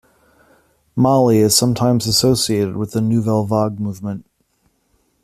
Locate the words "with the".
2.75-3.01